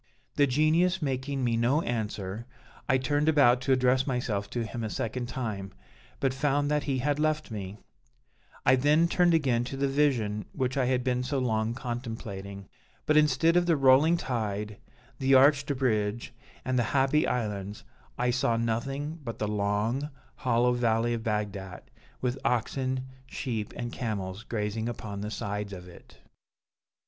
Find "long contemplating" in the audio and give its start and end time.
11.37-12.67